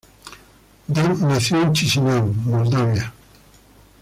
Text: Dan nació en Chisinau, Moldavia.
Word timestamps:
Dan 0.89 1.21
nació 1.21 1.61
en 1.61 1.73
Chisinau, 1.75 2.33
Moldavia. 2.33 3.13